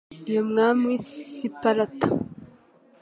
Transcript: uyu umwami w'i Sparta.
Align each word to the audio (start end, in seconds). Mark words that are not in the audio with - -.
uyu 0.27 0.39
umwami 0.45 0.81
w'i 0.89 0.99
Sparta. 1.07 2.07